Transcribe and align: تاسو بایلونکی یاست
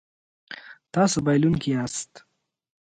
تاسو 0.93 1.17
بایلونکی 1.25 1.69
یاست 1.75 2.11